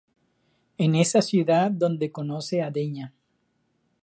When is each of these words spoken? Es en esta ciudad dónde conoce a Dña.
Es 0.79 0.83
en 0.85 0.95
esta 0.95 1.21
ciudad 1.21 1.69
dónde 1.69 2.11
conoce 2.11 2.63
a 2.63 2.71
Dña. 2.71 3.13